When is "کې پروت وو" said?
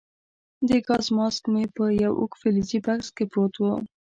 3.15-3.73